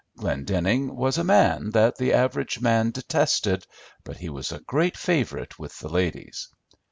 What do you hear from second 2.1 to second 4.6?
average man detested, but he was a